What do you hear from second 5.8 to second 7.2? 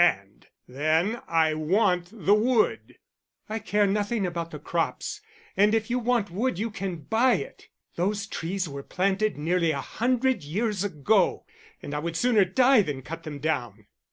you want wood you can